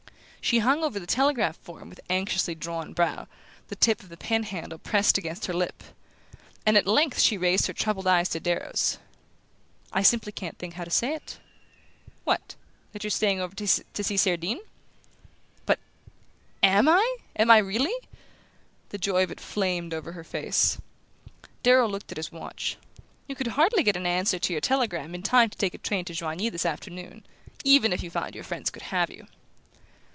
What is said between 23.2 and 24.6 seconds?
"You could hardly get an answer to your